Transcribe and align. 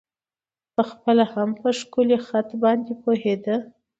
په 0.75 0.81
خپله 0.91 1.23
هم 1.33 1.49
په 1.61 1.69
ښکلی 1.79 2.17
خط 2.27 2.49
باندې 2.63 2.93
پوهېده. 3.03 3.55